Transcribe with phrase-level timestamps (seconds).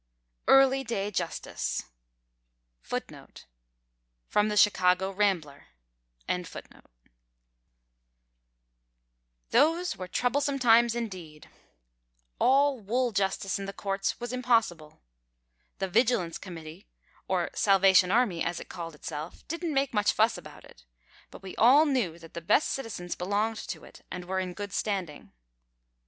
[0.47, 1.83] Early Day Justice.
[2.81, 3.45] [Footnote 2:
[4.29, 5.67] From the Chicago Rambler.]
[9.51, 11.51] Those were troublesome times, indeed.
[12.39, 15.01] All wool justice in the courts was impossible.
[15.77, 16.87] The vigilance committee,
[17.27, 20.83] or Salvation Army as it called itself, didn't make much fuss about it,
[21.29, 24.73] but we all knew that the best citizens belonged to it and were in good
[24.73, 25.31] standing.